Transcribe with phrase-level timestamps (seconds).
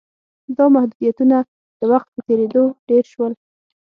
[0.57, 1.37] دا محدودیتونه
[1.79, 3.31] د وخت په تېرېدو ډېر شول